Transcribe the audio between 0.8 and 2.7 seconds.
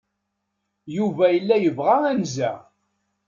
Yuba yella yebɣa anza.